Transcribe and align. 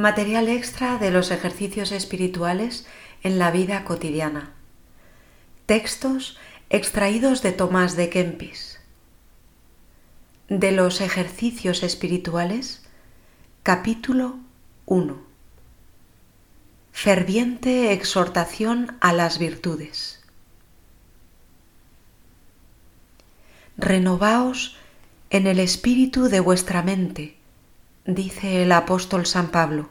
Material 0.00 0.48
extra 0.48 0.96
de 0.96 1.10
los 1.10 1.30
ejercicios 1.30 1.92
espirituales 1.92 2.86
en 3.22 3.38
la 3.38 3.50
vida 3.50 3.84
cotidiana. 3.84 4.54
Textos 5.66 6.38
extraídos 6.70 7.42
de 7.42 7.52
Tomás 7.52 7.96
de 7.96 8.08
Kempis. 8.08 8.80
De 10.48 10.72
los 10.72 11.02
ejercicios 11.02 11.82
espirituales, 11.82 12.82
capítulo 13.62 14.38
1. 14.86 15.20
Ferviente 16.92 17.92
exhortación 17.92 18.96
a 19.02 19.12
las 19.12 19.38
virtudes. 19.38 20.22
Renovaos 23.76 24.78
en 25.28 25.46
el 25.46 25.58
espíritu 25.58 26.30
de 26.30 26.40
vuestra 26.40 26.82
mente 26.82 27.39
dice 28.14 28.62
el 28.62 28.72
apóstol 28.72 29.26
San 29.26 29.48
Pablo. 29.48 29.88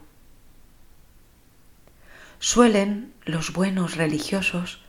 Suelen 2.40 3.14
los 3.24 3.54
buenos 3.54 3.96
religiosos 3.96 4.82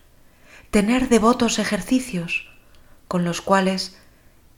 tener 0.71 1.09
devotos 1.09 1.59
ejercicios 1.59 2.48
con 3.09 3.24
los 3.24 3.41
cuales 3.41 3.98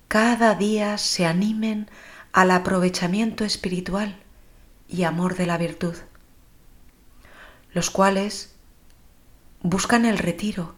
cada 0.09 0.55
día 0.55 0.99
se 0.99 1.25
animen 1.27 1.89
al 2.33 2.51
aprovechamiento 2.51 3.45
espiritual 3.45 4.17
y 4.89 5.05
amor 5.05 5.37
de 5.37 5.47
la 5.47 5.57
virtud, 5.57 5.95
los 7.73 7.91
cuales 7.91 8.55
buscan 9.63 10.05
el 10.05 10.19
retiro 10.19 10.75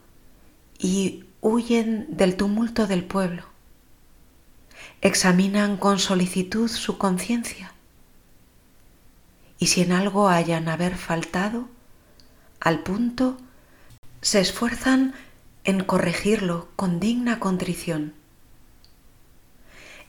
y 0.78 1.24
huyen 1.40 2.06
del 2.10 2.36
tumulto 2.36 2.86
del 2.86 3.04
pueblo, 3.04 3.44
examinan 5.00 5.76
con 5.76 5.98
solicitud 5.98 6.68
su 6.68 6.96
conciencia 6.96 7.73
y 9.64 9.66
si 9.66 9.80
en 9.80 9.92
algo 9.92 10.28
hayan 10.28 10.68
haber 10.68 10.94
faltado, 10.94 11.70
al 12.60 12.80
punto, 12.80 13.38
se 14.20 14.38
esfuerzan 14.38 15.14
en 15.64 15.82
corregirlo 15.82 16.68
con 16.76 17.00
digna 17.00 17.40
contrición. 17.40 18.12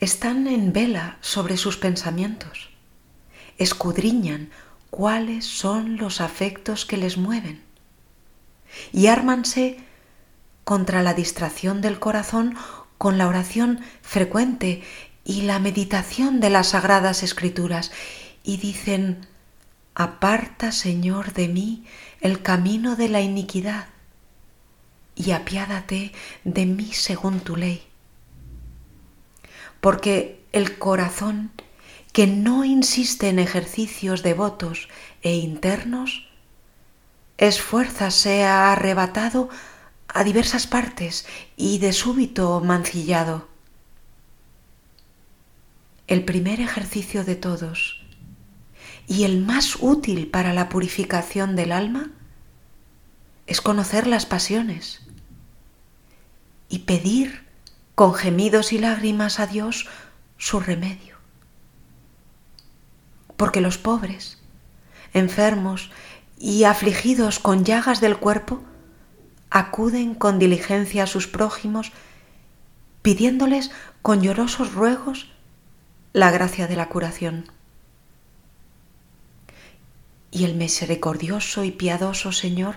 Están 0.02 0.48
en 0.48 0.74
vela 0.74 1.18
sobre 1.22 1.56
sus 1.56 1.78
pensamientos, 1.78 2.70
escudriñan 3.58 4.50
cuáles 4.90 5.46
son 5.46 5.96
los 5.96 6.20
afectos 6.20 6.86
que 6.86 6.98
les 6.98 7.16
mueven 7.16 7.64
y 8.92 9.08
ármanse 9.08 9.78
contra 10.66 11.02
la 11.02 11.14
distracción 11.14 11.80
del 11.80 11.98
corazón 11.98 12.58
con 12.98 13.18
la 13.18 13.30
oración 13.30 13.80
frecuente 14.02 14.84
y 15.24 15.44
la 15.44 15.60
meditación 15.60 16.42
de 16.42 16.50
las 16.50 16.68
sagradas 16.72 17.24
escrituras 17.24 17.94
y 18.44 18.58
dicen, 18.58 19.26
Aparta, 19.96 20.74
Señor, 20.74 21.32
de 21.32 21.48
mí 21.48 21.86
el 22.20 22.42
camino 22.42 22.98
de 22.98 23.08
la 23.08 23.22
iniquidad 23.22 23.88
y 25.16 25.32
apiádate 25.32 26.12
de 26.44 26.66
mí 26.66 26.92
según 26.92 27.40
tu 27.40 27.56
ley. 27.56 27.82
Porque 29.80 30.44
el 30.52 30.78
corazón 30.78 31.52
que 32.12 32.28
no 32.28 32.66
insiste 32.66 33.30
en 33.30 33.40
ejercicios 33.40 34.22
devotos 34.22 34.90
e 35.22 35.36
internos, 35.36 36.28
esfuérzase 37.38 38.44
a 38.44 38.74
arrebatado 38.74 39.50
a 40.10 40.24
diversas 40.26 40.68
partes 40.68 41.26
y 41.56 41.80
de 41.80 41.94
súbito 41.94 42.60
mancillado. 42.60 43.48
El 46.08 46.24
primer 46.26 46.60
ejercicio 46.60 47.24
de 47.24 47.36
todos 47.36 48.05
y 49.08 49.24
el 49.24 49.44
más 49.44 49.78
útil 49.80 50.28
para 50.28 50.54
la 50.54 50.70
purificación 50.70 51.56
del 51.56 51.72
alma 51.72 52.12
es 53.48 53.62
conocer 53.62 54.08
las 54.08 54.26
pasiones 54.26 55.02
y 56.70 56.80
pedir 56.80 57.46
con 57.94 58.14
gemidos 58.14 58.74
y 58.74 58.80
lágrimas 58.80 59.40
a 59.40 59.48
Dios 59.48 59.88
su 60.38 60.60
remedio. 60.60 61.16
Porque 63.38 63.62
los 63.62 63.78
pobres, 63.78 64.42
enfermos 65.14 65.92
y 66.38 66.64
afligidos 66.64 67.40
con 67.40 67.64
llagas 67.64 68.02
del 68.02 68.18
cuerpo, 68.18 68.64
acuden 69.52 70.16
con 70.16 70.40
diligencia 70.40 71.04
a 71.04 71.08
sus 71.08 71.28
prójimos, 71.28 71.92
pidiéndoles 73.04 73.72
con 74.02 74.22
llorosos 74.22 74.74
ruegos 74.74 75.32
la 76.12 76.32
gracia 76.32 76.68
de 76.68 76.76
la 76.76 76.90
curación 76.90 77.55
y 80.36 80.44
el 80.44 80.56
misericordioso 80.56 81.64
y 81.64 81.72
piadoso 81.72 82.34
Señor 82.34 82.76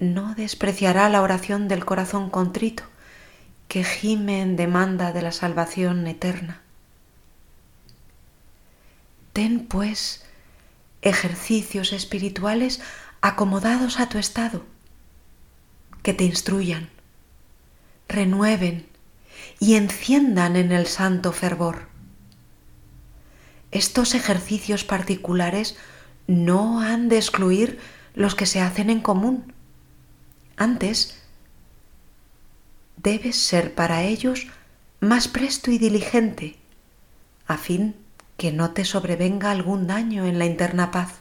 no 0.00 0.34
despreciará 0.34 1.08
la 1.08 1.22
oración 1.22 1.66
del 1.66 1.86
corazón 1.86 2.28
contrito 2.28 2.84
que 3.68 3.84
gime 3.84 4.42
en 4.42 4.54
demanda 4.56 5.10
de 5.10 5.22
la 5.22 5.32
salvación 5.32 6.06
eterna. 6.06 6.60
Ten, 9.32 9.66
pues, 9.66 10.26
ejercicios 11.00 11.94
espirituales 11.94 12.82
acomodados 13.22 13.98
a 13.98 14.10
tu 14.10 14.18
estado, 14.18 14.62
que 16.02 16.12
te 16.12 16.24
instruyan, 16.24 16.90
renueven 18.08 18.86
y 19.58 19.76
enciendan 19.76 20.54
en 20.56 20.70
el 20.70 20.86
santo 20.86 21.32
fervor. 21.32 21.88
Estos 23.70 24.14
ejercicios 24.14 24.84
particulares 24.84 25.78
no 26.26 26.80
han 26.80 27.08
de 27.08 27.16
excluir 27.16 27.78
los 28.14 28.34
que 28.34 28.46
se 28.46 28.60
hacen 28.60 28.90
en 28.90 29.00
común. 29.00 29.52
Antes, 30.56 31.22
debes 32.96 33.36
ser 33.36 33.74
para 33.74 34.02
ellos 34.02 34.46
más 35.00 35.28
presto 35.28 35.70
y 35.70 35.78
diligente, 35.78 36.56
a 37.46 37.58
fin 37.58 37.96
que 38.36 38.52
no 38.52 38.70
te 38.70 38.84
sobrevenga 38.84 39.50
algún 39.50 39.86
daño 39.86 40.26
en 40.26 40.38
la 40.38 40.46
interna 40.46 40.90
paz. 40.90 41.20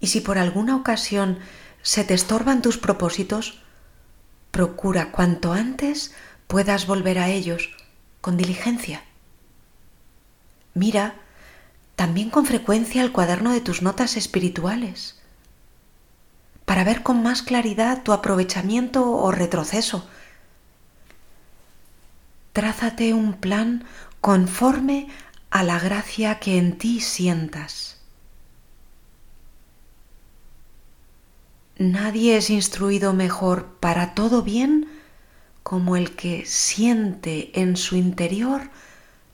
Y 0.00 0.08
si 0.08 0.20
por 0.20 0.38
alguna 0.38 0.76
ocasión 0.76 1.38
se 1.82 2.04
te 2.04 2.14
estorban 2.14 2.62
tus 2.62 2.78
propósitos, 2.78 3.62
procura 4.50 5.10
cuanto 5.10 5.52
antes 5.52 6.14
puedas 6.46 6.86
volver 6.86 7.18
a 7.18 7.28
ellos 7.28 7.74
con 8.20 8.36
diligencia. 8.36 9.02
Mira 10.74 11.14
también 11.96 12.28
con 12.28 12.44
frecuencia 12.44 13.02
el 13.02 13.10
cuaderno 13.10 13.52
de 13.52 13.62
tus 13.62 13.82
notas 13.82 14.16
espirituales, 14.16 15.18
para 16.66 16.84
ver 16.84 17.02
con 17.02 17.22
más 17.22 17.42
claridad 17.42 18.02
tu 18.02 18.12
aprovechamiento 18.12 19.10
o 19.10 19.32
retroceso. 19.32 20.06
Trázate 22.52 23.14
un 23.14 23.34
plan 23.34 23.84
conforme 24.20 25.08
a 25.50 25.62
la 25.62 25.78
gracia 25.78 26.38
que 26.38 26.58
en 26.58 26.76
ti 26.76 27.00
sientas. 27.00 27.98
Nadie 31.78 32.36
es 32.36 32.50
instruido 32.50 33.12
mejor 33.12 33.66
para 33.80 34.14
todo 34.14 34.42
bien 34.42 34.88
como 35.62 35.96
el 35.96 36.16
que 36.16 36.46
siente 36.46 37.58
en 37.60 37.76
su 37.76 37.96
interior 37.96 38.70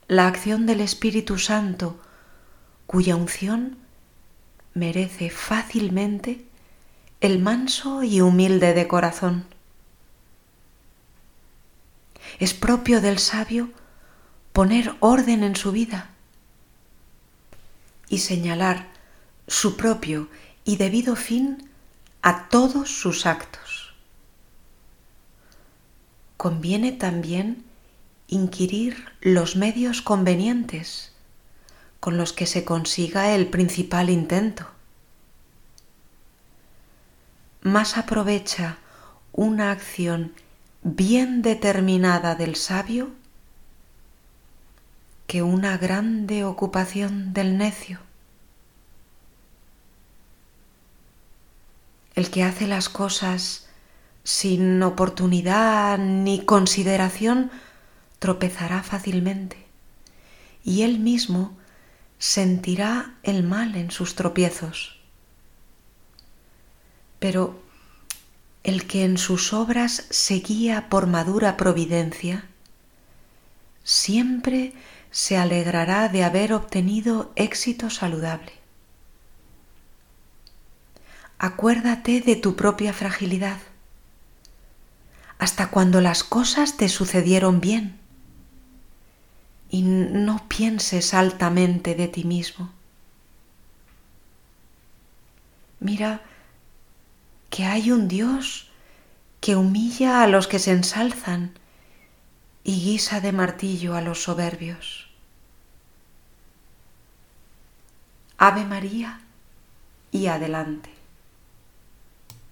la 0.09 0.27
acción 0.27 0.67
del 0.67 0.81
Espíritu 0.81 1.39
Santo 1.39 2.01
cuya 2.93 3.17
unción 3.17 3.79
merece 4.75 5.31
fácilmente 5.31 6.45
el 7.23 7.39
manso 7.39 8.03
y 8.03 8.21
humilde 8.21 8.75
de 8.75 8.87
corazón. 8.87 9.47
Es 12.39 12.53
propio 12.53 13.01
del 13.01 13.19
sabio 13.19 13.71
poner 14.53 14.95
orden 15.01 15.43
en 15.43 15.57
su 15.57 15.73
vida 15.73 16.11
y 18.11 18.19
señalar 18.19 18.89
su 19.49 19.79
propio 19.79 20.29
y 20.63 20.77
debido 20.77 21.17
fin 21.17 21.71
a 22.21 22.51
todos 22.51 22.91
sus 22.91 23.25
actos. 23.25 23.95
Conviene 26.37 26.93
también 26.93 27.65
inquirir 28.27 29.07
los 29.23 29.57
medios 29.57 30.03
convenientes 30.03 31.12
con 32.03 32.17
los 32.17 32.33
que 32.33 32.47
se 32.47 32.65
consiga 32.65 33.33
el 33.33 33.47
principal 33.47 34.11
intento. 34.11 34.67
Más 37.61 37.97
aprovecha 37.97 38.79
una 39.31 39.71
acción 39.71 40.33
bien 40.83 41.43
determinada 41.43 42.35
del 42.35 42.57
sabio 42.57 43.11
que 45.29 45.43
una 45.43 45.79
grande 45.79 46.43
ocupación 46.43 47.33
del 47.35 47.57
necio. 47.57 48.01
El 52.17 52.31
que 52.31 52.43
hace 52.43 52.67
las 52.67 52.89
cosas 52.89 53.69
sin 54.25 54.83
oportunidad 54.83 55.99
ni 55.99 56.45
consideración 56.45 57.53
tropezará 58.19 58.83
fácilmente 58.83 59.57
y 60.65 60.83
él 60.83 60.99
mismo 60.99 61.62
sentirá 62.23 63.17
el 63.25 63.43
mal 63.43 63.75
en 63.75 63.91
sus 63.91 64.15
tropiezos. 64.15 64.97
Pero 67.19 67.61
el 68.63 68.87
que 68.87 69.05
en 69.05 69.19
sus 69.19 69.53
obras 69.53 70.07
se 70.09 70.35
guía 70.35 70.89
por 70.89 71.09
madura 71.09 71.57
providencia, 71.57 72.45
siempre 73.83 74.73
se 75.11 75.37
alegrará 75.37 76.09
de 76.09 76.23
haber 76.23 76.53
obtenido 76.53 77.33
éxito 77.35 77.91
saludable. 77.91 78.53
Acuérdate 81.41 82.21
de 82.21 82.37
tu 82.37 82.55
propia 82.55 82.93
fragilidad, 82.93 83.59
hasta 85.41 85.71
cuando 85.71 86.01
las 86.01 86.23
cosas 86.23 86.77
te 86.77 86.89
sucedieron 86.89 87.61
bien, 87.61 87.99
y 89.73 89.81
no 89.81 90.47
pienses 90.49 91.15
altamente 91.15 91.95
de 91.95 92.07
ti 92.07 92.25
mismo. 92.25 92.71
Mira 95.81 96.21
que 97.49 97.65
hay 97.65 97.91
un 97.91 98.07
Dios 98.07 98.71
que 99.41 99.57
humilla 99.57 100.23
a 100.23 100.27
los 100.27 100.47
que 100.47 100.59
se 100.59 100.73
ensalzan 100.73 101.59
y 102.63 102.81
guisa 102.81 103.21
de 103.23 103.33
martillo 103.33 103.97
a 103.97 104.03
los 104.03 104.23
soberbios. 104.23 105.09
Ave 108.37 108.67
María 108.67 109.23
y 110.11 110.27
adelante. 110.27 110.91